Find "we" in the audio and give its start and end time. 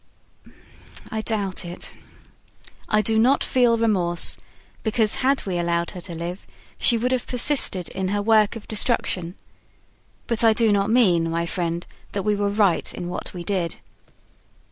5.45-5.59, 12.23-12.35, 13.35-13.43